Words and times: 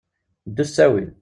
Ddu 0.49 0.63
s 0.67 0.71
ttawil. 0.71 1.09